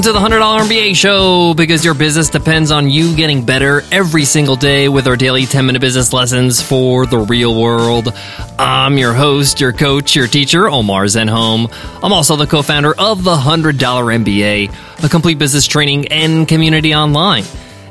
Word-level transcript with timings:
Welcome 0.00 0.14
to 0.14 0.18
the 0.18 0.38
$100 0.38 0.60
MBA 0.60 0.96
show 0.96 1.52
because 1.52 1.84
your 1.84 1.92
business 1.92 2.30
depends 2.30 2.70
on 2.70 2.88
you 2.88 3.14
getting 3.14 3.44
better 3.44 3.82
every 3.92 4.24
single 4.24 4.56
day 4.56 4.88
with 4.88 5.06
our 5.06 5.14
daily 5.14 5.44
10 5.44 5.66
minute 5.66 5.80
business 5.80 6.14
lessons 6.14 6.62
for 6.62 7.04
the 7.04 7.18
real 7.18 7.60
world. 7.60 8.08
I'm 8.58 8.96
your 8.96 9.12
host, 9.12 9.60
your 9.60 9.74
coach, 9.74 10.16
your 10.16 10.26
teacher, 10.26 10.70
Omar 10.70 11.04
Zenhom. 11.04 11.70
I'm 12.02 12.14
also 12.14 12.36
the 12.36 12.46
co 12.46 12.62
founder 12.62 12.94
of 12.98 13.24
the 13.24 13.36
$100 13.36 13.74
MBA, 13.74 15.04
a 15.04 15.08
complete 15.10 15.38
business 15.38 15.66
training 15.66 16.08
and 16.08 16.48
community 16.48 16.94
online. 16.94 17.44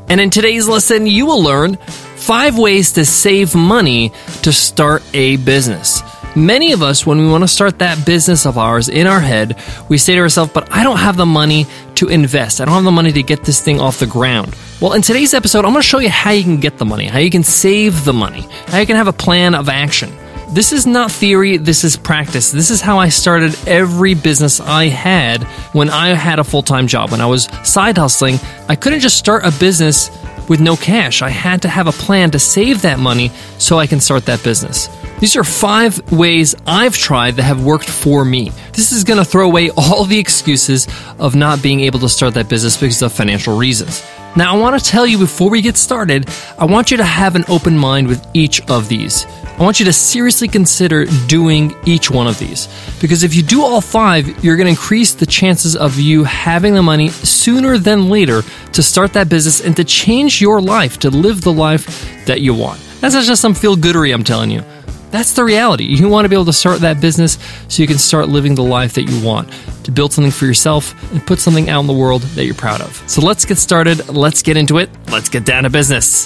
And 0.07 0.19
in 0.19 0.31
today's 0.31 0.67
lesson, 0.67 1.05
you 1.05 1.27
will 1.27 1.43
learn 1.43 1.75
five 1.75 2.57
ways 2.57 2.91
to 2.93 3.05
save 3.05 3.53
money 3.53 4.11
to 4.41 4.51
start 4.51 5.03
a 5.13 5.37
business. 5.37 6.01
Many 6.35 6.73
of 6.73 6.83
us, 6.83 7.07
when 7.07 7.17
we 7.17 7.27
want 7.27 7.43
to 7.43 7.47
start 7.47 7.79
that 7.79 8.05
business 8.05 8.45
of 8.45 8.57
ours 8.57 8.87
in 8.87 9.07
our 9.07 9.19
head, 9.19 9.57
we 9.89 9.97
say 9.97 10.13
to 10.13 10.19
ourselves, 10.19 10.51
but 10.53 10.71
I 10.71 10.83
don't 10.83 10.99
have 10.99 11.17
the 11.17 11.25
money 11.25 11.65
to 11.95 12.07
invest. 12.07 12.61
I 12.61 12.65
don't 12.65 12.75
have 12.75 12.83
the 12.83 12.91
money 12.91 13.11
to 13.11 13.23
get 13.23 13.43
this 13.43 13.61
thing 13.61 13.79
off 13.79 13.99
the 13.99 14.05
ground. 14.05 14.55
Well, 14.79 14.93
in 14.93 15.01
today's 15.01 15.33
episode, 15.33 15.65
I'm 15.65 15.71
going 15.71 15.81
to 15.81 15.87
show 15.87 15.99
you 15.99 16.09
how 16.09 16.31
you 16.31 16.43
can 16.43 16.59
get 16.59 16.77
the 16.77 16.85
money, 16.85 17.07
how 17.07 17.17
you 17.17 17.31
can 17.31 17.43
save 17.43 18.05
the 18.05 18.13
money, 18.13 18.41
how 18.67 18.77
you 18.77 18.85
can 18.85 18.95
have 18.95 19.07
a 19.07 19.13
plan 19.13 19.55
of 19.55 19.69
action. 19.69 20.11
This 20.51 20.71
is 20.71 20.85
not 20.85 21.11
theory, 21.11 21.57
this 21.57 21.83
is 21.83 21.97
practice. 21.97 22.51
This 22.51 22.69
is 22.69 22.79
how 22.79 22.99
I 22.99 23.09
started 23.09 23.55
every 23.67 24.13
business 24.13 24.59
I 24.59 24.85
had 24.85 25.43
when 25.73 25.89
I 25.89 26.09
had 26.09 26.39
a 26.39 26.43
full 26.43 26.63
time 26.63 26.87
job. 26.87 27.11
When 27.11 27.21
I 27.21 27.25
was 27.25 27.45
side 27.63 27.97
hustling, 27.97 28.39
I 28.67 28.75
couldn't 28.75 28.99
just 28.99 29.17
start 29.17 29.45
a 29.45 29.51
business 29.59 30.09
with 30.47 30.59
no 30.59 30.75
cash. 30.75 31.21
I 31.21 31.29
had 31.29 31.61
to 31.63 31.69
have 31.69 31.87
a 31.87 31.91
plan 31.91 32.31
to 32.31 32.39
save 32.39 32.83
that 32.83 32.99
money 32.99 33.29
so 33.57 33.77
I 33.77 33.87
can 33.87 33.99
start 33.99 34.25
that 34.25 34.43
business. 34.43 34.89
These 35.19 35.35
are 35.35 35.43
five 35.43 36.13
ways 36.13 36.55
I've 36.65 36.95
tried 36.95 37.35
that 37.35 37.43
have 37.43 37.65
worked 37.65 37.89
for 37.89 38.23
me. 38.23 38.51
This 38.71 38.93
is 38.93 39.03
going 39.03 39.17
to 39.17 39.25
throw 39.25 39.45
away 39.45 39.69
all 39.77 40.05
the 40.05 40.17
excuses 40.17 40.87
of 41.19 41.35
not 41.35 41.61
being 41.61 41.81
able 41.81 41.99
to 41.99 42.09
start 42.09 42.35
that 42.35 42.47
business 42.47 42.77
because 42.77 43.01
of 43.01 43.11
financial 43.11 43.57
reasons. 43.57 44.01
Now, 44.37 44.55
I 44.55 44.57
want 44.57 44.81
to 44.81 44.89
tell 44.89 45.05
you 45.05 45.17
before 45.17 45.49
we 45.49 45.61
get 45.61 45.75
started, 45.75 46.29
I 46.57 46.63
want 46.65 46.89
you 46.89 46.97
to 46.97 47.03
have 47.03 47.35
an 47.35 47.43
open 47.49 47.77
mind 47.77 48.07
with 48.07 48.25
each 48.33 48.61
of 48.69 48.87
these. 48.87 49.25
I 49.59 49.63
want 49.63 49.81
you 49.81 49.85
to 49.87 49.93
seriously 49.93 50.47
consider 50.47 51.05
doing 51.27 51.75
each 51.85 52.09
one 52.09 52.27
of 52.27 52.39
these. 52.39 52.69
Because 53.01 53.23
if 53.23 53.35
you 53.35 53.43
do 53.43 53.61
all 53.61 53.81
five, 53.81 54.41
you're 54.41 54.55
going 54.55 54.67
to 54.67 54.71
increase 54.71 55.13
the 55.13 55.25
chances 55.25 55.75
of 55.75 55.99
you 55.99 56.23
having 56.23 56.75
the 56.75 56.81
money 56.81 57.09
sooner 57.09 57.77
than 57.77 58.07
later 58.07 58.43
to 58.71 58.81
start 58.81 59.11
that 59.13 59.27
business 59.27 59.59
and 59.59 59.75
to 59.75 59.83
change 59.83 60.39
your 60.39 60.61
life, 60.61 60.97
to 60.99 61.09
live 61.09 61.41
the 61.41 61.51
life 61.51 62.25
that 62.25 62.39
you 62.39 62.53
want. 62.53 62.79
That's 63.01 63.15
not 63.15 63.25
just 63.25 63.41
some 63.41 63.53
feel 63.53 63.75
goodery 63.75 64.13
I'm 64.13 64.23
telling 64.23 64.49
you. 64.51 64.63
That's 65.11 65.33
the 65.33 65.43
reality. 65.43 65.85
You 65.85 66.07
want 66.07 66.25
to 66.25 66.29
be 66.29 66.35
able 66.35 66.45
to 66.45 66.53
start 66.53 66.81
that 66.81 67.01
business 67.01 67.39
so 67.67 67.81
you 67.81 67.87
can 67.87 67.97
start 67.97 68.29
living 68.29 68.55
the 68.55 68.63
life 68.63 68.93
that 68.93 69.03
you 69.03 69.25
want, 69.25 69.51
to 69.83 69.91
build 69.91 70.13
something 70.13 70.31
for 70.31 70.45
yourself 70.45 70.93
and 71.11 71.25
put 71.25 71.39
something 71.39 71.69
out 71.69 71.79
in 71.79 71.87
the 71.87 71.93
world 71.93 72.21
that 72.21 72.45
you're 72.45 72.55
proud 72.55 72.81
of. 72.81 73.03
So 73.09 73.21
let's 73.21 73.43
get 73.45 73.57
started. 73.57 74.07
Let's 74.09 74.43
get 74.43 74.55
into 74.55 74.77
it. 74.77 74.89
Let's 75.09 75.29
get 75.29 75.45
down 75.45 75.63
to 75.63 75.69
business. 75.69 76.25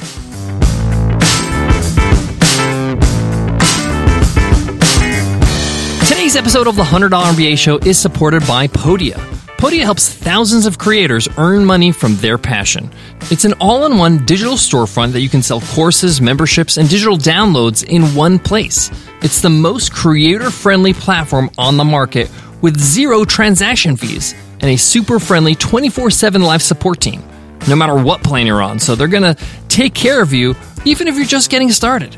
Today's 6.09 6.35
episode 6.35 6.67
of 6.67 6.75
the 6.75 6.83
$100 6.83 7.09
MBA 7.09 7.57
show 7.57 7.77
is 7.77 7.97
supported 7.97 8.45
by 8.45 8.67
Podia. 8.67 9.32
Podia 9.63 9.83
helps 9.83 10.09
thousands 10.09 10.65
of 10.65 10.77
creators 10.77 11.29
earn 11.37 11.63
money 11.63 11.93
from 11.93 12.17
their 12.17 12.37
passion. 12.37 12.91
It's 13.31 13.45
an 13.45 13.53
all 13.61 13.85
in 13.85 13.97
one 13.97 14.25
digital 14.25 14.55
storefront 14.55 15.13
that 15.13 15.21
you 15.21 15.29
can 15.29 15.41
sell 15.41 15.61
courses, 15.61 16.19
memberships, 16.19 16.75
and 16.75 16.89
digital 16.89 17.15
downloads 17.15 17.81
in 17.81 18.13
one 18.13 18.39
place. 18.39 18.91
It's 19.21 19.39
the 19.39 19.49
most 19.49 19.93
creator 19.93 20.51
friendly 20.51 20.91
platform 20.91 21.49
on 21.57 21.77
the 21.77 21.85
market 21.85 22.29
with 22.61 22.77
zero 22.77 23.23
transaction 23.23 23.95
fees 23.95 24.35
and 24.59 24.65
a 24.65 24.75
super 24.75 25.17
friendly 25.17 25.55
24 25.55 26.11
7 26.11 26.41
live 26.41 26.61
support 26.61 26.99
team, 26.99 27.23
no 27.69 27.77
matter 27.77 27.95
what 27.95 28.21
plan 28.21 28.45
you're 28.45 28.61
on. 28.61 28.79
So 28.79 28.95
they're 28.95 29.07
going 29.07 29.33
to 29.33 29.41
take 29.69 29.93
care 29.93 30.21
of 30.21 30.33
you 30.33 30.55
even 30.83 31.07
if 31.07 31.15
you're 31.15 31.23
just 31.23 31.49
getting 31.49 31.71
started. 31.71 32.17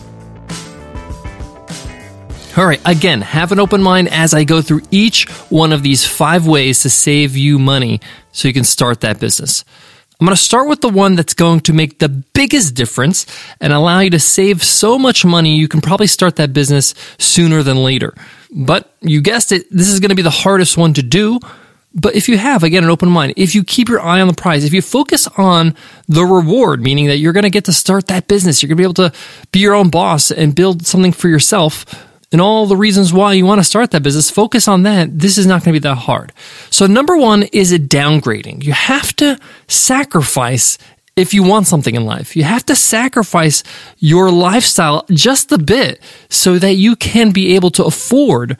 All 2.57 2.65
right, 2.65 2.81
again, 2.85 3.21
have 3.21 3.53
an 3.53 3.61
open 3.61 3.81
mind 3.81 4.09
as 4.09 4.33
I 4.33 4.43
go 4.43 4.61
through 4.61 4.81
each 4.91 5.29
one 5.49 5.71
of 5.71 5.83
these 5.83 6.05
five 6.05 6.45
ways 6.45 6.81
to 6.81 6.89
save 6.89 7.37
you 7.37 7.57
money 7.57 8.01
so 8.33 8.49
you 8.49 8.53
can 8.53 8.65
start 8.65 8.99
that 9.01 9.21
business. 9.21 9.63
I'm 10.19 10.25
going 10.25 10.35
to 10.35 10.43
start 10.43 10.67
with 10.67 10.81
the 10.81 10.89
one 10.89 11.15
that's 11.15 11.33
going 11.33 11.61
to 11.61 11.73
make 11.73 11.99
the 11.99 12.09
biggest 12.09 12.75
difference 12.75 13.25
and 13.61 13.71
allow 13.71 14.01
you 14.01 14.09
to 14.09 14.19
save 14.19 14.63
so 14.63 14.99
much 14.99 15.23
money 15.23 15.55
you 15.55 15.69
can 15.69 15.79
probably 15.79 16.07
start 16.07 16.35
that 16.35 16.51
business 16.51 16.93
sooner 17.17 17.63
than 17.63 17.77
later. 17.77 18.13
But 18.51 18.93
you 18.99 19.21
guessed 19.21 19.53
it, 19.53 19.65
this 19.71 19.87
is 19.87 20.01
going 20.01 20.09
to 20.09 20.15
be 20.15 20.21
the 20.21 20.29
hardest 20.29 20.75
one 20.75 20.93
to 20.95 21.01
do. 21.01 21.39
But 21.95 22.15
if 22.15 22.27
you 22.27 22.37
have, 22.37 22.63
again, 22.63 22.83
an 22.83 22.89
open 22.89 23.09
mind, 23.09 23.33
if 23.37 23.55
you 23.55 23.63
keep 23.63 23.87
your 23.87 24.01
eye 24.01 24.19
on 24.19 24.27
the 24.27 24.33
prize, 24.33 24.65
if 24.65 24.73
you 24.73 24.81
focus 24.81 25.25
on 25.37 25.73
the 26.09 26.25
reward, 26.25 26.81
meaning 26.81 27.07
that 27.07 27.17
you're 27.17 27.33
going 27.33 27.43
to 27.43 27.49
get 27.49 27.65
to 27.65 27.73
start 27.73 28.07
that 28.07 28.27
business, 28.27 28.61
you're 28.61 28.67
going 28.67 28.77
to 28.77 28.81
be 28.81 28.83
able 28.83 29.09
to 29.09 29.13
be 29.53 29.59
your 29.59 29.73
own 29.73 29.89
boss 29.89 30.31
and 30.31 30.53
build 30.53 30.85
something 30.85 31.13
for 31.13 31.29
yourself, 31.29 31.85
and 32.31 32.41
all 32.41 32.65
the 32.65 32.77
reasons 32.77 33.11
why 33.11 33.33
you 33.33 33.45
want 33.45 33.59
to 33.59 33.63
start 33.63 33.91
that 33.91 34.03
business, 34.03 34.29
focus 34.29 34.67
on 34.67 34.83
that. 34.83 35.19
This 35.19 35.37
is 35.37 35.45
not 35.45 35.63
going 35.63 35.73
to 35.73 35.79
be 35.79 35.89
that 35.89 35.95
hard. 35.95 36.31
So 36.69 36.87
number 36.87 37.17
one 37.17 37.43
is 37.43 37.71
a 37.71 37.79
downgrading. 37.79 38.63
You 38.63 38.73
have 38.73 39.15
to 39.17 39.37
sacrifice 39.67 40.77
if 41.15 41.33
you 41.33 41.43
want 41.43 41.67
something 41.67 41.93
in 41.93 42.05
life. 42.05 42.35
You 42.35 42.43
have 42.43 42.65
to 42.67 42.75
sacrifice 42.75 43.63
your 43.97 44.31
lifestyle 44.31 45.05
just 45.11 45.51
a 45.51 45.57
bit 45.57 46.01
so 46.29 46.57
that 46.57 46.75
you 46.75 46.95
can 46.95 47.31
be 47.31 47.55
able 47.55 47.71
to 47.71 47.83
afford 47.83 48.57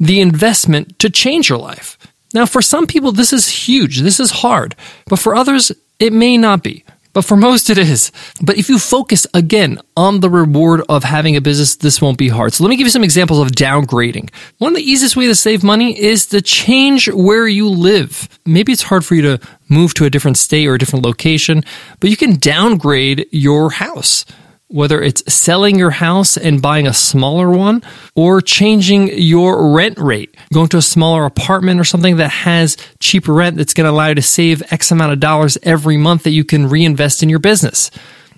the 0.00 0.20
investment 0.20 0.98
to 0.98 1.08
change 1.08 1.48
your 1.48 1.58
life. 1.58 1.96
Now, 2.34 2.46
for 2.46 2.62
some 2.62 2.86
people, 2.86 3.12
this 3.12 3.32
is 3.32 3.48
huge. 3.48 4.00
This 4.00 4.18
is 4.18 4.30
hard. 4.30 4.74
But 5.06 5.18
for 5.18 5.34
others, 5.34 5.70
it 5.98 6.12
may 6.12 6.36
not 6.36 6.62
be. 6.62 6.84
But 7.12 7.24
for 7.24 7.36
most, 7.36 7.68
it 7.68 7.78
is. 7.78 8.10
But 8.40 8.56
if 8.56 8.68
you 8.68 8.78
focus 8.78 9.26
again 9.34 9.78
on 9.96 10.20
the 10.20 10.30
reward 10.30 10.82
of 10.88 11.04
having 11.04 11.36
a 11.36 11.40
business, 11.40 11.76
this 11.76 12.00
won't 12.00 12.18
be 12.18 12.28
hard. 12.28 12.52
So 12.54 12.64
let 12.64 12.70
me 12.70 12.76
give 12.76 12.86
you 12.86 12.90
some 12.90 13.04
examples 13.04 13.40
of 13.40 13.52
downgrading. 13.52 14.30
One 14.58 14.72
of 14.72 14.76
the 14.76 14.90
easiest 14.90 15.16
ways 15.16 15.28
to 15.28 15.34
save 15.34 15.62
money 15.62 15.98
is 15.98 16.26
to 16.26 16.40
change 16.40 17.10
where 17.10 17.46
you 17.46 17.68
live. 17.68 18.28
Maybe 18.46 18.72
it's 18.72 18.82
hard 18.82 19.04
for 19.04 19.14
you 19.14 19.22
to 19.22 19.40
move 19.68 19.94
to 19.94 20.04
a 20.04 20.10
different 20.10 20.38
state 20.38 20.66
or 20.66 20.74
a 20.74 20.78
different 20.78 21.04
location, 21.04 21.64
but 22.00 22.10
you 22.10 22.16
can 22.16 22.36
downgrade 22.36 23.26
your 23.30 23.70
house 23.70 24.24
whether 24.72 25.02
it's 25.02 25.22
selling 25.32 25.78
your 25.78 25.90
house 25.90 26.36
and 26.36 26.62
buying 26.62 26.86
a 26.86 26.94
smaller 26.94 27.50
one 27.50 27.82
or 28.14 28.40
changing 28.40 29.08
your 29.18 29.72
rent 29.72 29.98
rate, 29.98 30.34
going 30.52 30.68
to 30.68 30.78
a 30.78 30.82
smaller 30.82 31.24
apartment 31.24 31.78
or 31.78 31.84
something 31.84 32.16
that 32.16 32.30
has 32.30 32.76
cheaper 32.98 33.32
rent 33.32 33.56
that's 33.56 33.74
going 33.74 33.84
to 33.84 33.90
allow 33.90 34.08
you 34.08 34.14
to 34.14 34.22
save 34.22 34.62
X 34.72 34.90
amount 34.90 35.12
of 35.12 35.20
dollars 35.20 35.58
every 35.62 35.96
month 35.96 36.22
that 36.22 36.30
you 36.30 36.44
can 36.44 36.68
reinvest 36.68 37.22
in 37.22 37.28
your 37.28 37.38
business. 37.38 37.90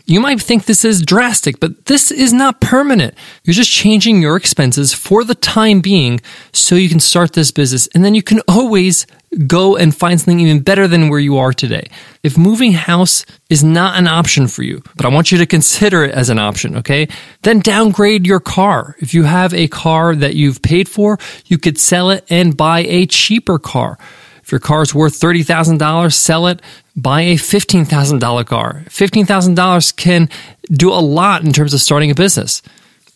You 0.06 0.20
might 0.20 0.40
think 0.40 0.66
this 0.66 0.84
is 0.84 1.00
drastic, 1.00 1.60
but 1.60 1.86
this 1.86 2.10
is 2.10 2.32
not 2.32 2.60
permanent. 2.60 3.14
You're 3.42 3.54
just 3.54 3.70
changing 3.70 4.20
your 4.20 4.36
expenses 4.36 4.92
for 4.92 5.24
the 5.24 5.34
time 5.34 5.80
being 5.80 6.20
so 6.52 6.74
you 6.74 6.90
can 6.90 7.00
start 7.00 7.32
this 7.32 7.50
business. 7.50 7.88
And 7.94 8.04
then 8.04 8.14
you 8.14 8.22
can 8.22 8.40
always 8.46 9.06
go 9.46 9.76
and 9.76 9.96
find 9.96 10.20
something 10.20 10.40
even 10.40 10.60
better 10.60 10.86
than 10.86 11.08
where 11.08 11.18
you 11.18 11.38
are 11.38 11.54
today. 11.54 11.88
If 12.22 12.36
moving 12.36 12.72
house 12.72 13.24
is 13.48 13.64
not 13.64 13.98
an 13.98 14.06
option 14.06 14.46
for 14.46 14.62
you, 14.62 14.82
but 14.94 15.06
I 15.06 15.08
want 15.08 15.32
you 15.32 15.38
to 15.38 15.46
consider 15.46 16.04
it 16.04 16.14
as 16.14 16.28
an 16.28 16.38
option, 16.38 16.76
okay? 16.76 17.08
Then 17.42 17.60
downgrade 17.60 18.26
your 18.26 18.40
car. 18.40 18.96
If 18.98 19.14
you 19.14 19.24
have 19.24 19.54
a 19.54 19.68
car 19.68 20.14
that 20.14 20.34
you've 20.34 20.60
paid 20.60 20.86
for, 20.86 21.18
you 21.46 21.56
could 21.56 21.78
sell 21.78 22.10
it 22.10 22.26
and 22.28 22.54
buy 22.54 22.80
a 22.80 23.06
cheaper 23.06 23.58
car. 23.58 23.98
If 24.44 24.52
your 24.52 24.58
car 24.58 24.82
is 24.82 24.94
worth 24.94 25.18
$30,000, 25.18 26.12
sell 26.12 26.48
it, 26.48 26.60
buy 26.94 27.22
a 27.22 27.36
$15,000 27.36 28.46
car. 28.46 28.84
$15,000 28.88 29.96
can 29.96 30.28
do 30.70 30.90
a 30.90 31.00
lot 31.00 31.42
in 31.44 31.52
terms 31.54 31.72
of 31.72 31.80
starting 31.80 32.10
a 32.10 32.14
business, 32.14 32.60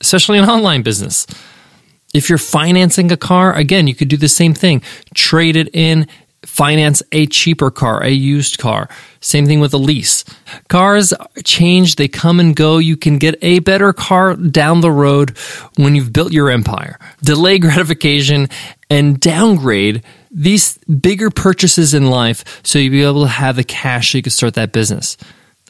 especially 0.01 0.39
an 0.39 0.49
online 0.49 0.81
business. 0.81 1.27
If 2.15 2.31
you're 2.31 2.39
financing 2.39 3.13
a 3.13 3.19
car, 3.19 3.55
again, 3.55 3.87
you 3.87 3.95
could 3.95 4.09
do 4.09 4.17
the 4.17 4.27
same 4.27 4.55
thing. 4.55 4.81
Trade 5.13 5.57
it 5.57 5.69
in, 5.75 6.07
finance 6.47 7.03
a 7.13 7.27
cheaper 7.27 7.71
car, 7.71 8.03
a 8.03 8.09
used 8.09 8.57
car. 8.57 8.89
Same 9.21 9.45
thing 9.45 9.61
with 9.61 9.75
a 9.75 9.79
lease. 9.79 10.25
Cars 10.69 11.13
change, 11.45 11.97
they 11.97 12.09
come 12.09 12.41
and 12.41 12.57
go. 12.57 12.79
You 12.79 12.97
can 12.97 13.19
get 13.19 13.37
a 13.43 13.59
better 13.59 13.93
car 13.93 14.35
down 14.35 14.81
the 14.81 14.91
road 14.91 15.37
when 15.77 15.95
you've 15.95 16.13
built 16.13 16.33
your 16.33 16.49
empire. 16.49 16.99
Delay 17.23 17.59
gratification 17.59 18.49
and 18.91 19.21
downgrade 19.21 20.03
these 20.31 20.79
bigger 20.79 21.31
purchases 21.31 21.95
in 21.95 22.11
life 22.11 22.61
so 22.65 22.79
you'll 22.79 22.93
be 22.93 23.03
able 23.03 23.23
to 23.23 23.29
have 23.29 23.57
the 23.57 23.65
cash 23.65 24.13
so 24.13 24.19
you 24.19 24.23
can 24.23 24.31
start 24.31 24.55
that 24.55 24.73
business. 24.73 25.17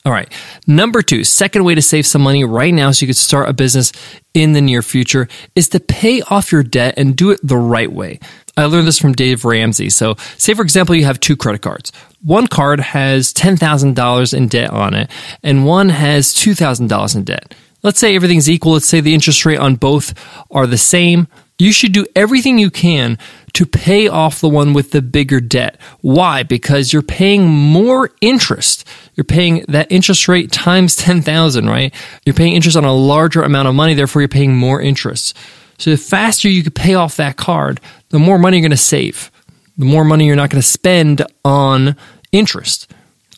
All 0.04 0.12
right. 0.12 0.32
Number 0.66 1.02
two, 1.02 1.24
second 1.24 1.64
way 1.64 1.74
to 1.74 1.82
save 1.82 2.06
some 2.06 2.22
money 2.22 2.44
right 2.44 2.72
now 2.72 2.92
so 2.92 3.04
you 3.04 3.08
could 3.08 3.16
start 3.16 3.48
a 3.48 3.52
business 3.52 3.92
in 4.32 4.52
the 4.52 4.60
near 4.60 4.80
future 4.80 5.28
is 5.54 5.68
to 5.70 5.80
pay 5.80 6.22
off 6.22 6.52
your 6.52 6.62
debt 6.62 6.94
and 6.96 7.16
do 7.16 7.30
it 7.30 7.40
the 7.42 7.56
right 7.56 7.92
way. 7.92 8.20
I 8.56 8.64
learned 8.64 8.88
this 8.88 8.98
from 8.98 9.12
Dave 9.12 9.44
Ramsey. 9.44 9.90
So, 9.90 10.14
say 10.36 10.54
for 10.54 10.62
example, 10.62 10.94
you 10.94 11.04
have 11.04 11.20
two 11.20 11.36
credit 11.36 11.62
cards. 11.62 11.92
One 12.22 12.46
card 12.46 12.80
has 12.80 13.32
$10,000 13.32 14.34
in 14.34 14.48
debt 14.48 14.70
on 14.70 14.94
it, 14.94 15.10
and 15.42 15.66
one 15.66 15.90
has 15.90 16.34
$2,000 16.34 17.14
in 17.14 17.24
debt. 17.24 17.54
Let's 17.82 18.00
say 18.00 18.16
everything's 18.16 18.50
equal. 18.50 18.72
Let's 18.72 18.88
say 18.88 19.00
the 19.00 19.14
interest 19.14 19.44
rate 19.44 19.58
on 19.58 19.76
both 19.76 20.14
are 20.50 20.66
the 20.66 20.78
same. 20.78 21.28
You 21.58 21.72
should 21.72 21.92
do 21.92 22.06
everything 22.14 22.58
you 22.58 22.70
can 22.70 23.18
to 23.54 23.66
pay 23.66 24.06
off 24.06 24.40
the 24.40 24.48
one 24.48 24.72
with 24.72 24.92
the 24.92 25.02
bigger 25.02 25.40
debt. 25.40 25.80
Why? 26.00 26.44
Because 26.44 26.92
you're 26.92 27.02
paying 27.02 27.48
more 27.48 28.10
interest. 28.20 28.86
You're 29.16 29.24
paying 29.24 29.64
that 29.68 29.90
interest 29.90 30.28
rate 30.28 30.52
times 30.52 30.94
10,000, 30.96 31.66
right? 31.68 31.92
You're 32.24 32.34
paying 32.34 32.52
interest 32.52 32.76
on 32.76 32.84
a 32.84 32.94
larger 32.94 33.42
amount 33.42 33.68
of 33.68 33.74
money, 33.74 33.94
therefore 33.94 34.22
you're 34.22 34.28
paying 34.28 34.56
more 34.56 34.80
interest. 34.80 35.36
So 35.78 35.90
the 35.90 35.96
faster 35.96 36.48
you 36.48 36.62
can 36.62 36.72
pay 36.72 36.94
off 36.94 37.16
that 37.16 37.36
card, 37.36 37.80
the 38.10 38.18
more 38.18 38.38
money 38.38 38.58
you're 38.58 38.62
going 38.62 38.70
to 38.70 38.76
save. 38.76 39.30
The 39.76 39.84
more 39.84 40.04
money 40.04 40.26
you're 40.26 40.36
not 40.36 40.50
going 40.50 40.62
to 40.62 40.66
spend 40.66 41.24
on 41.44 41.96
interest. 42.32 42.92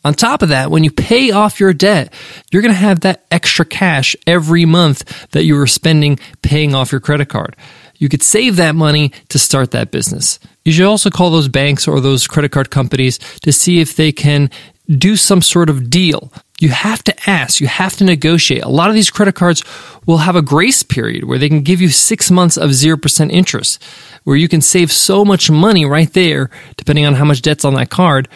On 0.05 0.14
top 0.14 0.40
of 0.40 0.49
that, 0.49 0.70
when 0.70 0.82
you 0.82 0.90
pay 0.90 1.31
off 1.31 1.61
your 1.61 1.75
debt, 1.75 2.12
you're 2.50 2.62
going 2.62 2.73
to 2.73 2.81
have 2.81 3.00
that 3.00 3.26
extra 3.31 3.66
cash 3.66 4.16
every 4.26 4.64
month 4.64 5.31
that 5.32 5.44
you 5.44 5.55
were 5.55 5.66
spending 5.66 6.19
paying 6.40 6.75
off 6.75 6.93
your 6.93 7.02
credit 7.02 7.28
card. 7.28 7.55
You 8.00 8.08
could 8.08 8.23
save 8.23 8.56
that 8.56 8.75
money 8.75 9.12
to 9.29 9.38
start 9.38 9.70
that 9.70 9.91
business. 9.91 10.41
You 10.64 10.73
should 10.73 10.87
also 10.87 11.11
call 11.11 11.31
those 11.31 11.49
banks 11.49 11.87
or 11.87 12.00
those 12.00 12.26
credit 12.26 12.50
card 12.50 12.70
companies 12.70 13.19
to 13.43 13.52
see 13.52 13.81
if 13.81 13.94
they 13.94 14.11
can 14.11 14.50
do 14.88 15.17
some 15.17 15.43
sort 15.43 15.70
of 15.70 15.91
deal. 15.91 16.32
You 16.58 16.70
have 16.70 17.05
to 17.05 17.31
ask, 17.31 17.61
you 17.61 17.69
have 17.69 17.97
to 17.99 18.05
negotiate. 18.05 18.64
A 18.64 18.69
lot 18.69 18.88
of 18.88 18.94
these 18.94 19.11
credit 19.11 19.35
cards 19.35 19.62
will 20.06 20.19
have 20.19 20.35
a 20.35 20.43
grace 20.43 20.82
period 20.82 21.25
where 21.25 21.38
they 21.38 21.49
can 21.49 21.62
give 21.62 21.81
you 21.81 21.88
six 21.88 22.31
months 22.31 22.56
of 22.56 22.70
0% 22.70 23.31
interest, 23.31 23.82
where 24.25 24.37
you 24.37 24.49
can 24.49 24.61
save 24.61 24.91
so 24.91 25.25
much 25.25 25.50
money 25.50 25.85
right 25.85 26.12
there, 26.12 26.50
depending 26.76 27.06
on 27.06 27.14
how 27.14 27.25
much 27.25 27.43
debt's 27.43 27.64
on 27.64 27.75
that 27.75 27.91
card, 27.91 28.29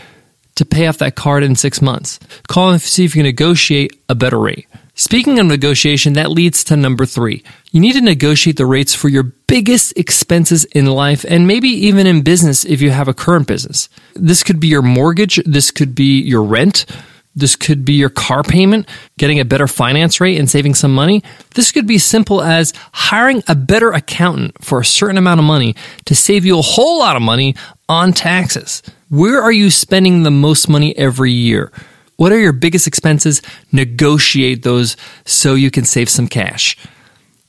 to 0.57 0.65
pay 0.65 0.87
off 0.87 0.99
that 0.99 1.17
card 1.17 1.43
in 1.43 1.57
six 1.57 1.83
months. 1.83 2.19
Call 2.49 2.71
and 2.71 2.81
see 2.81 3.05
if 3.05 3.17
you 3.17 3.23
can 3.23 3.27
negotiate 3.27 3.99
a 4.09 4.15
better 4.15 4.39
rate. 4.39 4.69
Speaking 4.96 5.41
of 5.41 5.46
negotiation, 5.46 6.12
that 6.12 6.31
leads 6.31 6.62
to 6.64 6.76
number 6.76 7.05
three. 7.05 7.43
You 7.73 7.81
need 7.81 7.94
to 7.94 8.00
negotiate 8.00 8.56
the 8.56 8.67
rates 8.67 8.94
for 8.94 9.08
your 9.08 9.25
biggest 9.25 9.93
expenses 9.99 10.64
in 10.67 10.87
life 10.87 11.25
and 11.29 11.49
maybe 11.49 11.69
even 11.69 12.06
in 12.06 12.23
business 12.23 12.64
if 12.64 12.81
you 12.81 12.91
have 12.91 13.08
a 13.08 13.14
current 13.14 13.49
business. 13.49 13.88
This 14.14 14.44
could 14.44 14.61
be 14.61 14.69
your 14.69 14.82
mortgage, 14.82 15.41
this 15.44 15.73
could 15.73 15.96
be 15.96 16.20
your 16.20 16.44
rent, 16.44 16.87
this 17.35 17.56
could 17.56 17.85
be 17.85 17.94
your 17.94 18.08
car 18.08 18.44
payment, 18.44 18.88
getting 19.19 19.41
a 19.41 19.44
better 19.44 19.67
finance 19.67 20.20
rate 20.20 20.38
and 20.38 20.49
saving 20.49 20.76
some 20.76 20.94
money. 20.94 21.25
This 21.55 21.73
could 21.73 21.88
be 21.88 21.99
simple 21.99 22.41
as 22.41 22.73
hiring 22.93 23.43
a 23.49 23.56
better 23.56 23.91
accountant 23.91 24.62
for 24.62 24.79
a 24.79 24.85
certain 24.85 25.19
amount 25.19 25.41
of 25.41 25.44
money 25.44 25.75
to 26.05 26.14
save 26.14 26.44
you 26.44 26.56
a 26.56 26.62
whole 26.62 27.00
lot 27.00 27.17
of 27.17 27.23
money 27.23 27.56
on 27.88 28.12
taxes. 28.12 28.81
Where 29.08 29.43
are 29.43 29.52
you 29.52 29.70
spending 29.70 30.23
the 30.23 30.31
most 30.31 30.69
money 30.69 30.96
every 30.96 31.32
year? 31.32 31.73
What 32.17 32.33
are 32.33 32.39
your 32.39 32.53
biggest 32.53 32.87
expenses? 32.87 33.43
Negotiate 33.73 34.63
those 34.63 34.97
so 35.25 35.55
you 35.55 35.71
can 35.71 35.85
save 35.85 36.09
some 36.09 36.29
cash. 36.29 36.77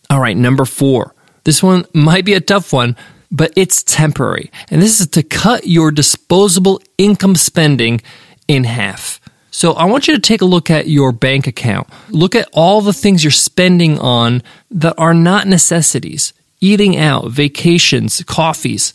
All 0.10 0.20
right, 0.20 0.38
number 0.38 0.66
four. 0.66 1.14
This 1.44 1.62
one 1.62 1.86
might 1.94 2.26
be 2.26 2.34
a 2.34 2.42
tough 2.42 2.74
one, 2.74 2.96
but 3.32 3.54
it's 3.56 3.84
temporary. 3.84 4.52
And 4.70 4.82
this 4.82 5.00
is 5.00 5.08
to 5.08 5.24
cut 5.24 5.68
your 5.68 5.92
disposable 5.92 6.82
income 6.98 7.36
spending 7.36 8.02
in 8.48 8.64
half. 8.64 9.20
So 9.52 9.74
I 9.74 9.86
want 9.86 10.08
you 10.08 10.16
to 10.16 10.20
take 10.20 10.42
a 10.42 10.46
look 10.46 10.70
at 10.70 10.88
your 10.88 11.12
bank 11.12 11.48
account. 11.48 11.88
Look 12.10 12.36
at 12.36 12.50
all 12.52 12.82
the 12.82 12.94
things 12.94 13.24
you're 13.24 13.32
spending 13.32 13.98
on 14.00 14.44
that 14.72 14.96
are 14.98 15.14
not 15.14 15.48
necessities. 15.48 16.34
Eating 16.60 16.98
out, 16.98 17.30
vacations, 17.30 18.22
coffees. 18.24 18.94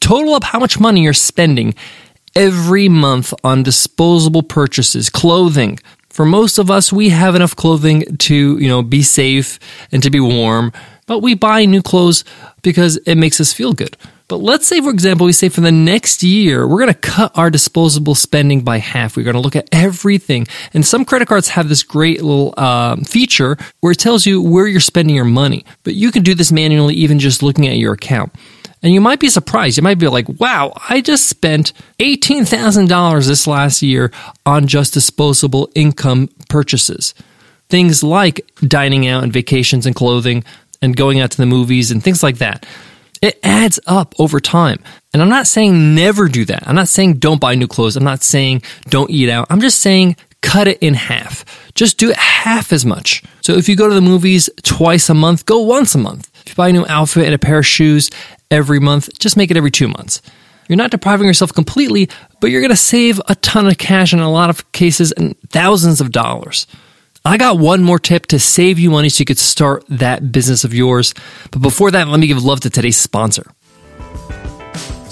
Total 0.00 0.34
up 0.34 0.44
how 0.44 0.58
much 0.58 0.80
money 0.80 1.02
you're 1.02 1.12
spending 1.12 1.74
every 2.34 2.88
month 2.88 3.32
on 3.44 3.62
disposable 3.62 4.42
purchases, 4.42 5.10
clothing. 5.10 5.78
For 6.10 6.26
most 6.26 6.58
of 6.58 6.70
us, 6.70 6.92
we 6.92 7.08
have 7.08 7.34
enough 7.34 7.56
clothing 7.56 8.16
to, 8.18 8.58
you 8.58 8.68
know, 8.68 8.82
be 8.82 9.02
safe 9.02 9.58
and 9.90 10.02
to 10.02 10.10
be 10.10 10.20
warm, 10.20 10.72
but 11.06 11.20
we 11.20 11.34
buy 11.34 11.64
new 11.64 11.82
clothes 11.82 12.24
because 12.62 12.96
it 12.98 13.16
makes 13.16 13.40
us 13.40 13.52
feel 13.52 13.72
good. 13.72 13.96
But 14.28 14.38
let's 14.38 14.66
say, 14.66 14.80
for 14.80 14.88
example, 14.88 15.26
we 15.26 15.32
say 15.32 15.50
for 15.50 15.60
the 15.60 15.70
next 15.70 16.22
year, 16.22 16.66
we're 16.66 16.78
going 16.78 16.94
to 16.94 16.98
cut 16.98 17.36
our 17.36 17.50
disposable 17.50 18.14
spending 18.14 18.62
by 18.62 18.78
half. 18.78 19.14
We're 19.14 19.24
going 19.24 19.34
to 19.34 19.40
look 19.40 19.56
at 19.56 19.68
everything. 19.72 20.46
And 20.72 20.86
some 20.86 21.04
credit 21.04 21.28
cards 21.28 21.48
have 21.48 21.68
this 21.68 21.82
great 21.82 22.22
little 22.22 22.54
uh, 22.56 22.96
feature 23.04 23.58
where 23.80 23.92
it 23.92 23.98
tells 23.98 24.24
you 24.24 24.40
where 24.40 24.66
you're 24.66 24.80
spending 24.80 25.14
your 25.14 25.26
money. 25.26 25.66
But 25.82 25.96
you 25.96 26.10
can 26.10 26.22
do 26.22 26.34
this 26.34 26.50
manually, 26.50 26.94
even 26.94 27.18
just 27.18 27.42
looking 27.42 27.66
at 27.66 27.76
your 27.76 27.92
account. 27.92 28.32
And 28.82 28.92
you 28.92 29.00
might 29.00 29.20
be 29.20 29.28
surprised. 29.28 29.76
You 29.76 29.82
might 29.82 29.98
be 29.98 30.08
like, 30.08 30.28
wow, 30.40 30.72
I 30.88 31.00
just 31.00 31.28
spent 31.28 31.72
$18,000 32.00 33.26
this 33.26 33.46
last 33.46 33.82
year 33.82 34.10
on 34.44 34.66
just 34.66 34.94
disposable 34.94 35.70
income 35.74 36.28
purchases. 36.48 37.14
Things 37.68 38.02
like 38.02 38.50
dining 38.60 39.06
out 39.06 39.22
and 39.22 39.32
vacations 39.32 39.86
and 39.86 39.94
clothing 39.94 40.44
and 40.82 40.96
going 40.96 41.20
out 41.20 41.30
to 41.30 41.36
the 41.36 41.46
movies 41.46 41.90
and 41.90 42.02
things 42.02 42.22
like 42.22 42.38
that. 42.38 42.66
It 43.22 43.38
adds 43.44 43.78
up 43.86 44.14
over 44.18 44.40
time. 44.40 44.82
And 45.12 45.22
I'm 45.22 45.28
not 45.28 45.46
saying 45.46 45.94
never 45.94 46.26
do 46.26 46.44
that. 46.46 46.66
I'm 46.66 46.74
not 46.74 46.88
saying 46.88 47.14
don't 47.14 47.40
buy 47.40 47.54
new 47.54 47.68
clothes. 47.68 47.96
I'm 47.96 48.02
not 48.02 48.22
saying 48.22 48.62
don't 48.88 49.10
eat 49.10 49.30
out. 49.30 49.46
I'm 49.48 49.60
just 49.60 49.80
saying 49.80 50.16
cut 50.40 50.66
it 50.66 50.78
in 50.80 50.94
half. 50.94 51.44
Just 51.74 51.98
do 51.98 52.10
it 52.10 52.16
half 52.16 52.72
as 52.72 52.84
much. 52.84 53.22
So 53.42 53.52
if 53.52 53.68
you 53.68 53.76
go 53.76 53.88
to 53.88 53.94
the 53.94 54.00
movies 54.00 54.50
twice 54.64 55.08
a 55.08 55.14
month, 55.14 55.46
go 55.46 55.60
once 55.60 55.94
a 55.94 55.98
month. 55.98 56.28
If 56.44 56.50
you 56.50 56.54
buy 56.56 56.70
a 56.70 56.72
new 56.72 56.84
outfit 56.88 57.26
and 57.26 57.34
a 57.34 57.38
pair 57.38 57.58
of 57.58 57.66
shoes 57.66 58.10
every 58.52 58.78
month, 58.78 59.18
just 59.18 59.36
make 59.36 59.50
it 59.50 59.56
every 59.56 59.70
two 59.70 59.88
months. 59.88 60.22
You're 60.68 60.76
not 60.76 60.90
depriving 60.90 61.26
yourself 61.26 61.52
completely, 61.52 62.08
but 62.40 62.50
you're 62.50 62.60
going 62.60 62.70
to 62.70 62.76
save 62.76 63.20
a 63.28 63.34
ton 63.36 63.66
of 63.66 63.78
cash 63.78 64.12
in 64.12 64.20
a 64.20 64.30
lot 64.30 64.50
of 64.50 64.70
cases 64.72 65.12
and 65.12 65.34
thousands 65.50 66.00
of 66.00 66.12
dollars. 66.12 66.66
I 67.24 67.36
got 67.36 67.58
one 67.58 67.82
more 67.82 67.98
tip 67.98 68.26
to 68.26 68.38
save 68.38 68.78
you 68.78 68.90
money 68.90 69.08
so 69.08 69.20
you 69.20 69.26
could 69.26 69.38
start 69.38 69.84
that 69.88 70.32
business 70.32 70.64
of 70.64 70.74
yours. 70.74 71.14
But 71.50 71.62
before 71.62 71.90
that, 71.92 72.08
let 72.08 72.20
me 72.20 72.26
give 72.26 72.42
love 72.44 72.60
to 72.60 72.70
today's 72.70 72.96
sponsor. 72.96 73.52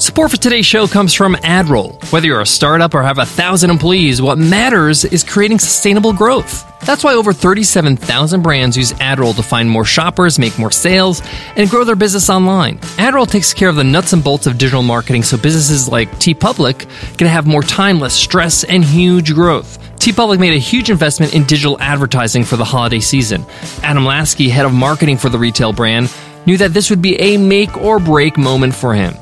Support 0.00 0.30
for 0.30 0.38
today's 0.38 0.64
show 0.64 0.87
comes 0.87 1.12
from 1.12 1.35
AdRoll. 1.35 2.11
Whether 2.11 2.26
you're 2.26 2.40
a 2.40 2.47
startup 2.47 2.95
or 2.95 3.02
have 3.02 3.19
a 3.19 3.26
thousand 3.26 3.69
employees, 3.69 4.23
what 4.23 4.38
matters 4.38 5.04
is 5.04 5.23
creating 5.23 5.59
sustainable 5.59 6.14
growth. 6.14 6.64
That's 6.87 7.04
why 7.04 7.12
over 7.12 7.35
37,000 7.35 8.40
brands 8.40 8.78
use 8.78 8.95
AdRoll 8.95 9.37
to 9.37 9.42
find 9.42 9.69
more 9.69 9.85
shoppers, 9.85 10.38
make 10.38 10.59
more 10.59 10.71
sales, 10.71 11.21
and 11.54 11.69
grow 11.69 11.85
their 11.85 11.97
business 11.97 12.30
online. 12.30 12.78
AdRoll 12.97 13.30
takes 13.30 13.52
care 13.52 13.69
of 13.69 13.76
the 13.76 13.85
nuts 13.85 14.14
and 14.14 14.25
bolts 14.25 14.47
of 14.47 14.57
digital 14.57 14.83
marketing 14.83 15.23
so 15.23 15.37
businesses 15.37 15.87
like 15.87 16.11
TeePublic 16.12 16.88
can 17.19 17.26
have 17.26 17.47
more 17.47 17.62
time, 17.62 18.00
less 18.00 18.14
stress, 18.14 18.64
and 18.64 18.83
huge 18.83 19.35
growth. 19.35 19.78
TeePublic 19.97 20.40
made 20.40 20.54
a 20.54 20.59
huge 20.59 20.88
investment 20.88 21.35
in 21.35 21.45
digital 21.45 21.78
advertising 21.78 22.45
for 22.45 22.57
the 22.57 22.64
holiday 22.64 23.00
season. 23.00 23.45
Adam 23.83 24.07
Lasky, 24.07 24.49
head 24.49 24.64
of 24.64 24.73
marketing 24.73 25.19
for 25.19 25.28
the 25.28 25.38
retail 25.38 25.75
brand, 25.75 26.11
knew 26.47 26.57
that 26.57 26.73
this 26.73 26.88
would 26.88 27.02
be 27.02 27.21
a 27.21 27.37
make 27.37 27.76
or 27.76 27.99
break 27.99 28.38
moment 28.38 28.75
for 28.75 28.95
him. 28.95 29.14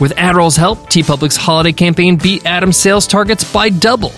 With 0.00 0.14
AdRoll's 0.14 0.56
help, 0.56 0.78
TeePublic's 0.90 1.36
holiday 1.36 1.72
campaign 1.72 2.16
beat 2.16 2.46
Adam's 2.46 2.76
sales 2.76 3.06
targets 3.06 3.50
by 3.52 3.68
double, 3.68 4.12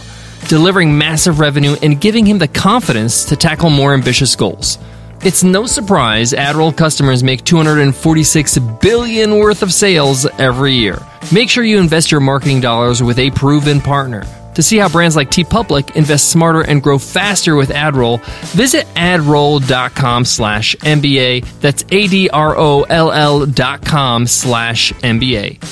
delivering 0.49 0.97
massive 0.97 1.39
revenue 1.39 1.75
and 1.83 1.99
giving 1.99 2.27
him 2.27 2.39
the 2.39 2.49
confidence 2.49 3.25
to 3.27 3.37
tackle 3.37 3.71
more 3.71 3.95
ambitious 3.95 4.37
goals. 4.37 4.79
It's 5.25 5.43
no 5.43 5.67
surprise 5.67 6.33
AdRoll 6.33 6.77
customers 6.77 7.23
make 7.23 7.45
246 7.45 8.59
billion 8.81 9.39
worth 9.39 9.63
of 9.63 9.73
sales 9.73 10.27
every 10.39 10.73
year. 10.75 10.99
Make 11.33 11.49
sure 11.49 11.65
you 11.65 11.79
invest 11.79 12.11
your 12.11 12.21
marketing 12.21 12.61
dollars 12.61 13.03
with 13.03 13.19
a 13.19 13.31
proven 13.31 13.81
partner. 13.81 14.25
To 14.55 14.63
see 14.63 14.79
how 14.79 14.89
brands 14.89 15.17
like 15.17 15.31
TeePublic 15.31 15.97
invest 15.97 16.31
smarter 16.31 16.61
and 16.63 16.83
grow 16.83 16.99
faster 16.99 17.55
with 17.55 17.71
AdRoll, 17.71 18.23
visit 18.53 18.87
adroll.com 18.95 20.25
slash 20.25 20.75
MBA. 20.77 21.61
That's 21.61 21.85
A-D-R-O-L-L 21.91 23.47
dot 23.47 23.85
com 23.85 24.27
slash 24.27 24.93
MBA. 24.93 25.63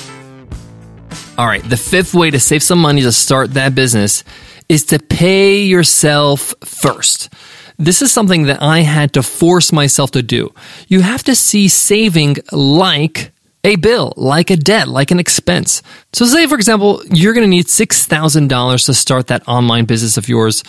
All 1.37 1.45
right, 1.45 1.63
the 1.63 1.77
fifth 1.77 2.13
way 2.13 2.31
to 2.31 2.39
save 2.39 2.63
some 2.63 2.79
money 2.79 3.01
to 3.01 3.11
start 3.11 3.53
that 3.53 3.75
business 3.75 4.23
is 4.67 4.85
to 4.85 4.99
pay 4.99 5.63
yourself 5.63 6.53
first. 6.63 7.33
This 7.77 8.01
is 8.01 8.11
something 8.11 8.43
that 8.43 8.61
I 8.61 8.81
had 8.81 9.13
to 9.13 9.23
force 9.23 9.71
myself 9.71 10.11
to 10.11 10.21
do. 10.21 10.53
You 10.89 10.99
have 11.01 11.23
to 11.23 11.35
see 11.35 11.69
saving 11.69 12.37
like 12.51 13.31
a 13.69 13.75
bill, 13.77 14.13
like 14.17 14.49
a 14.49 14.57
debt, 14.57 14.87
like 14.87 15.11
an 15.11 15.19
expense. 15.19 15.81
So 16.13 16.25
say, 16.25 16.47
for 16.47 16.55
example, 16.55 17.01
you're 17.09 17.33
going 17.33 17.45
to 17.45 17.49
need 17.49 17.65
$6,000 17.65 18.85
to 18.85 18.93
start 18.93 19.27
that 19.27 19.47
online 19.47 19.85
business 19.85 20.17
of 20.17 20.27
yours 20.27 20.63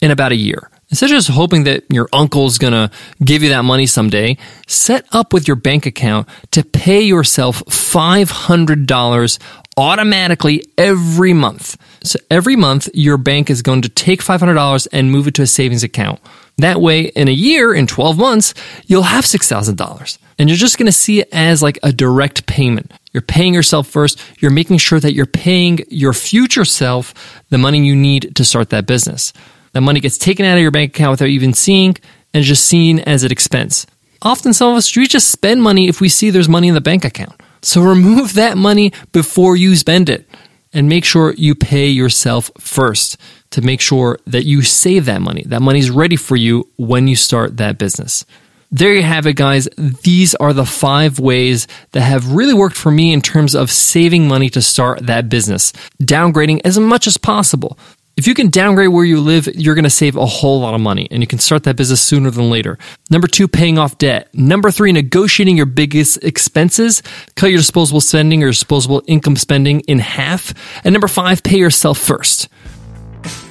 in 0.00 0.10
about 0.10 0.32
a 0.32 0.36
year. 0.36 0.70
Instead 0.90 1.10
of 1.10 1.16
just 1.16 1.28
hoping 1.28 1.64
that 1.64 1.84
your 1.90 2.08
uncle's 2.12 2.56
gonna 2.56 2.90
give 3.22 3.42
you 3.42 3.50
that 3.50 3.62
money 3.62 3.84
someday, 3.84 4.38
set 4.66 5.04
up 5.12 5.34
with 5.34 5.46
your 5.46 5.56
bank 5.56 5.84
account 5.84 6.26
to 6.50 6.64
pay 6.64 7.02
yourself 7.02 7.62
$500 7.66 9.38
automatically 9.76 10.64
every 10.78 11.34
month. 11.34 11.76
So 12.02 12.18
every 12.30 12.56
month, 12.56 12.88
your 12.94 13.18
bank 13.18 13.50
is 13.50 13.60
going 13.60 13.82
to 13.82 13.88
take 13.88 14.22
$500 14.22 14.88
and 14.92 15.10
move 15.10 15.28
it 15.28 15.34
to 15.34 15.42
a 15.42 15.46
savings 15.46 15.82
account. 15.82 16.20
That 16.56 16.80
way, 16.80 17.02
in 17.02 17.28
a 17.28 17.32
year, 17.32 17.74
in 17.74 17.86
12 17.86 18.18
months, 18.18 18.54
you'll 18.86 19.02
have 19.02 19.24
$6,000. 19.24 20.18
And 20.38 20.48
you're 20.48 20.56
just 20.56 20.78
going 20.78 20.86
to 20.86 20.92
see 20.92 21.20
it 21.20 21.28
as 21.32 21.62
like 21.62 21.78
a 21.82 21.92
direct 21.92 22.46
payment. 22.46 22.92
You're 23.12 23.22
paying 23.22 23.54
yourself 23.54 23.88
first. 23.88 24.20
You're 24.38 24.52
making 24.52 24.78
sure 24.78 25.00
that 25.00 25.14
you're 25.14 25.26
paying 25.26 25.80
your 25.88 26.12
future 26.12 26.64
self 26.64 27.42
the 27.50 27.58
money 27.58 27.84
you 27.84 27.96
need 27.96 28.36
to 28.36 28.44
start 28.44 28.70
that 28.70 28.86
business. 28.86 29.32
That 29.72 29.80
money 29.80 30.00
gets 30.00 30.18
taken 30.18 30.46
out 30.46 30.56
of 30.56 30.62
your 30.62 30.70
bank 30.70 30.94
account 30.94 31.12
without 31.12 31.28
even 31.28 31.52
seeing 31.52 31.96
and 32.32 32.44
just 32.44 32.64
seen 32.64 33.00
as 33.00 33.24
an 33.24 33.32
expense. 33.32 33.86
Often 34.22 34.52
some 34.52 34.72
of 34.72 34.76
us, 34.76 34.94
we 34.96 35.06
just 35.06 35.30
spend 35.30 35.62
money 35.62 35.88
if 35.88 36.00
we 36.00 36.08
see 36.08 36.30
there's 36.30 36.48
money 36.48 36.68
in 36.68 36.74
the 36.74 36.80
bank 36.80 37.04
account. 37.04 37.40
So 37.62 37.82
remove 37.82 38.34
that 38.34 38.56
money 38.56 38.92
before 39.12 39.56
you 39.56 39.74
spend 39.76 40.08
it 40.08 40.28
and 40.72 40.88
make 40.88 41.04
sure 41.04 41.34
you 41.34 41.54
pay 41.54 41.88
yourself 41.88 42.50
first 42.58 43.16
to 43.50 43.62
make 43.62 43.80
sure 43.80 44.18
that 44.26 44.44
you 44.44 44.62
save 44.62 45.06
that 45.06 45.22
money. 45.22 45.42
That 45.46 45.62
money 45.62 45.78
is 45.78 45.90
ready 45.90 46.16
for 46.16 46.36
you 46.36 46.68
when 46.76 47.08
you 47.08 47.16
start 47.16 47.56
that 47.56 47.78
business. 47.78 48.26
There 48.70 48.92
you 48.92 49.02
have 49.02 49.26
it, 49.26 49.34
guys. 49.34 49.66
These 49.76 50.34
are 50.34 50.52
the 50.52 50.66
five 50.66 51.18
ways 51.18 51.66
that 51.92 52.02
have 52.02 52.32
really 52.32 52.52
worked 52.52 52.76
for 52.76 52.90
me 52.90 53.12
in 53.12 53.22
terms 53.22 53.54
of 53.54 53.70
saving 53.70 54.28
money 54.28 54.50
to 54.50 54.60
start 54.60 55.06
that 55.06 55.30
business, 55.30 55.72
downgrading 56.02 56.60
as 56.64 56.78
much 56.78 57.06
as 57.06 57.16
possible. 57.16 57.78
If 58.18 58.26
you 58.26 58.34
can 58.34 58.50
downgrade 58.50 58.88
where 58.88 59.04
you 59.04 59.20
live, 59.20 59.46
you're 59.54 59.76
going 59.76 59.84
to 59.84 59.90
save 59.90 60.16
a 60.16 60.26
whole 60.26 60.60
lot 60.60 60.74
of 60.74 60.80
money 60.80 61.06
and 61.10 61.22
you 61.22 61.26
can 61.26 61.38
start 61.38 61.62
that 61.62 61.76
business 61.76 62.00
sooner 62.00 62.30
than 62.30 62.50
later. 62.50 62.76
Number 63.10 63.28
two, 63.28 63.46
paying 63.46 63.78
off 63.78 63.96
debt. 63.96 64.28
Number 64.34 64.72
three, 64.72 64.90
negotiating 64.90 65.56
your 65.56 65.66
biggest 65.66 66.22
expenses. 66.24 67.00
Cut 67.36 67.46
your 67.46 67.58
disposable 67.58 68.00
spending 68.00 68.42
or 68.42 68.48
disposable 68.48 69.04
income 69.06 69.36
spending 69.36 69.80
in 69.80 70.00
half. 70.00 70.52
And 70.84 70.92
number 70.92 71.06
five, 71.06 71.44
pay 71.44 71.58
yourself 71.58 71.96
first. 71.96 72.48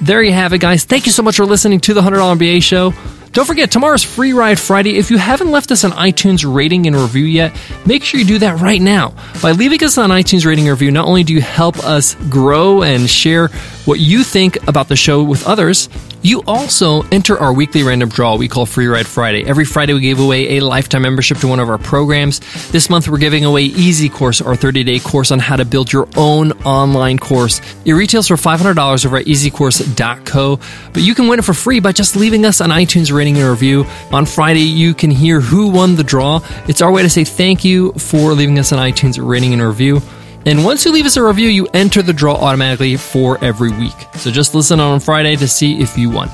There 0.02 0.22
you 0.22 0.32
have 0.32 0.52
it, 0.52 0.58
guys. 0.58 0.84
Thank 0.84 1.06
you 1.06 1.12
so 1.12 1.22
much 1.22 1.36
for 1.36 1.46
listening 1.46 1.80
to 1.80 1.94
the 1.94 2.02
$100 2.02 2.36
MBA 2.36 2.62
show. 2.62 2.92
Don't 3.38 3.46
forget, 3.46 3.70
tomorrow's 3.70 4.02
Free 4.02 4.32
Ride 4.32 4.58
Friday. 4.58 4.98
If 4.98 5.12
you 5.12 5.16
haven't 5.16 5.52
left 5.52 5.70
us 5.70 5.84
an 5.84 5.92
iTunes 5.92 6.44
rating 6.44 6.88
and 6.88 6.96
review 6.96 7.22
yet, 7.22 7.56
make 7.86 8.02
sure 8.02 8.18
you 8.18 8.26
do 8.26 8.40
that 8.40 8.58
right 8.58 8.82
now. 8.82 9.14
By 9.40 9.52
leaving 9.52 9.84
us 9.84 9.96
an 9.96 10.10
iTunes 10.10 10.44
rating 10.44 10.66
and 10.66 10.72
review, 10.72 10.90
not 10.90 11.06
only 11.06 11.22
do 11.22 11.32
you 11.32 11.40
help 11.40 11.78
us 11.84 12.16
grow 12.28 12.82
and 12.82 13.08
share 13.08 13.46
what 13.84 14.00
you 14.00 14.24
think 14.24 14.58
about 14.66 14.88
the 14.88 14.96
show 14.96 15.22
with 15.22 15.46
others, 15.46 15.88
you 16.22 16.42
also 16.46 17.02
enter 17.12 17.38
our 17.38 17.52
weekly 17.52 17.82
random 17.82 18.08
draw 18.08 18.36
we 18.36 18.48
call 18.48 18.66
Free 18.66 18.86
Ride 18.86 19.06
Friday. 19.06 19.44
Every 19.44 19.64
Friday, 19.64 19.94
we 19.94 20.00
give 20.00 20.20
away 20.20 20.58
a 20.58 20.60
lifetime 20.60 21.02
membership 21.02 21.38
to 21.38 21.48
one 21.48 21.60
of 21.60 21.68
our 21.68 21.78
programs. 21.78 22.40
This 22.70 22.90
month, 22.90 23.08
we're 23.08 23.18
giving 23.18 23.44
away 23.44 23.62
Easy 23.62 24.08
Course, 24.08 24.40
our 24.40 24.56
30 24.56 24.84
day 24.84 24.98
course 24.98 25.30
on 25.30 25.38
how 25.38 25.56
to 25.56 25.64
build 25.64 25.92
your 25.92 26.08
own 26.16 26.52
online 26.62 27.18
course. 27.18 27.60
It 27.84 27.92
retails 27.92 28.28
for 28.28 28.36
$500 28.36 29.06
over 29.06 29.16
at 29.16 29.26
easycourse.co, 29.26 30.60
but 30.92 31.02
you 31.02 31.14
can 31.14 31.28
win 31.28 31.38
it 31.38 31.44
for 31.44 31.54
free 31.54 31.80
by 31.80 31.92
just 31.92 32.16
leaving 32.16 32.44
us 32.44 32.60
an 32.60 32.70
iTunes 32.70 33.12
rating 33.12 33.36
and 33.38 33.48
review. 33.48 33.84
On 34.12 34.26
Friday, 34.26 34.60
you 34.60 34.94
can 34.94 35.10
hear 35.10 35.40
who 35.40 35.68
won 35.68 35.96
the 35.96 36.04
draw. 36.04 36.40
It's 36.66 36.82
our 36.82 36.90
way 36.90 37.02
to 37.02 37.10
say 37.10 37.24
thank 37.24 37.64
you 37.64 37.92
for 37.92 38.32
leaving 38.32 38.58
us 38.58 38.72
an 38.72 38.78
iTunes 38.78 39.24
rating 39.24 39.52
and 39.52 39.62
review. 39.62 40.00
And 40.48 40.64
once 40.64 40.86
you 40.86 40.92
leave 40.92 41.04
us 41.04 41.18
a 41.18 41.22
review, 41.22 41.50
you 41.50 41.68
enter 41.74 42.00
the 42.00 42.14
draw 42.14 42.34
automatically 42.34 42.96
for 42.96 43.36
every 43.44 43.70
week. 43.70 44.06
So 44.14 44.30
just 44.30 44.54
listen 44.54 44.80
on 44.80 44.98
Friday 44.98 45.36
to 45.36 45.46
see 45.46 45.78
if 45.78 45.98
you 45.98 46.08
won. 46.08 46.30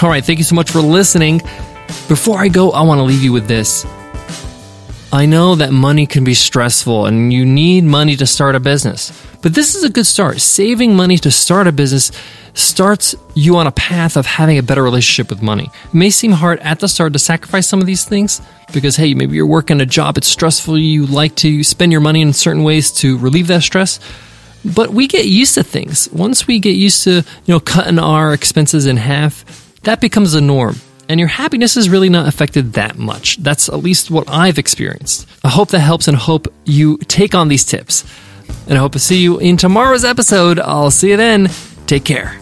All 0.00 0.08
right, 0.08 0.24
thank 0.24 0.38
you 0.38 0.44
so 0.44 0.54
much 0.54 0.70
for 0.70 0.80
listening. 0.80 1.38
Before 2.06 2.38
I 2.38 2.46
go, 2.46 2.70
I 2.70 2.82
want 2.82 3.00
to 3.00 3.02
leave 3.02 3.20
you 3.20 3.32
with 3.32 3.48
this. 3.48 3.84
I 5.14 5.26
know 5.26 5.56
that 5.56 5.72
money 5.72 6.06
can 6.06 6.24
be 6.24 6.32
stressful 6.32 7.04
and 7.04 7.34
you 7.34 7.44
need 7.44 7.84
money 7.84 8.16
to 8.16 8.26
start 8.26 8.54
a 8.54 8.60
business, 8.60 9.12
but 9.42 9.54
this 9.54 9.74
is 9.74 9.84
a 9.84 9.90
good 9.90 10.06
start. 10.06 10.40
Saving 10.40 10.96
money 10.96 11.18
to 11.18 11.30
start 11.30 11.66
a 11.66 11.72
business 11.72 12.10
starts 12.54 13.14
you 13.34 13.58
on 13.58 13.66
a 13.66 13.72
path 13.72 14.16
of 14.16 14.24
having 14.24 14.56
a 14.56 14.62
better 14.62 14.82
relationship 14.82 15.28
with 15.28 15.42
money. 15.42 15.68
It 15.84 15.94
may 15.94 16.08
seem 16.08 16.32
hard 16.32 16.60
at 16.60 16.80
the 16.80 16.88
start 16.88 17.12
to 17.12 17.18
sacrifice 17.18 17.68
some 17.68 17.82
of 17.82 17.86
these 17.86 18.06
things 18.06 18.40
because, 18.72 18.96
hey, 18.96 19.12
maybe 19.12 19.36
you're 19.36 19.46
working 19.46 19.82
a 19.82 19.86
job, 19.86 20.16
it's 20.16 20.28
stressful, 20.28 20.78
you 20.78 21.04
like 21.04 21.34
to 21.36 21.62
spend 21.62 21.92
your 21.92 22.00
money 22.00 22.22
in 22.22 22.32
certain 22.32 22.62
ways 22.62 22.90
to 22.92 23.18
relieve 23.18 23.48
that 23.48 23.64
stress. 23.64 24.00
But 24.64 24.94
we 24.94 25.08
get 25.08 25.26
used 25.26 25.56
to 25.56 25.62
things. 25.62 26.08
Once 26.10 26.46
we 26.46 26.58
get 26.58 26.76
used 26.76 27.04
to, 27.04 27.16
you 27.16 27.24
know, 27.48 27.60
cutting 27.60 27.98
our 27.98 28.32
expenses 28.32 28.86
in 28.86 28.96
half, 28.96 29.44
that 29.82 30.00
becomes 30.00 30.32
a 30.32 30.40
norm 30.40 30.76
and 31.08 31.18
your 31.20 31.28
happiness 31.28 31.76
is 31.76 31.88
really 31.88 32.08
not 32.08 32.28
affected 32.28 32.74
that 32.74 32.98
much. 32.98 33.36
That's 33.38 33.68
at 33.68 33.76
least 33.76 34.10
what 34.10 34.28
I've 34.28 34.58
experienced. 34.58 35.28
I 35.44 35.48
hope 35.48 35.70
that 35.70 35.80
helps 35.80 36.08
and 36.08 36.16
hope 36.16 36.52
you 36.64 36.98
take 37.08 37.34
on 37.34 37.48
these 37.48 37.64
tips. 37.64 38.04
And 38.66 38.78
I 38.78 38.80
hope 38.80 38.92
to 38.92 38.98
see 38.98 39.22
you 39.22 39.38
in 39.38 39.56
tomorrow's 39.56 40.04
episode. 40.04 40.58
I'll 40.58 40.90
see 40.90 41.10
you 41.10 41.16
then. 41.16 41.48
Take 41.86 42.04
care. 42.04 42.41